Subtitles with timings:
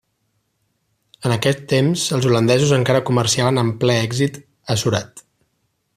[1.27, 4.41] En aquest temps els holandesos encara comerciaven amb ple èxit
[4.77, 5.27] a Surat.